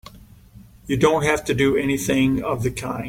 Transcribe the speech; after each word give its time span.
You 0.87 0.97
don't 0.97 1.21
have 1.25 1.45
to 1.45 1.53
do 1.53 1.77
anything 1.77 2.43
of 2.43 2.63
the 2.63 2.71
kind! 2.71 2.99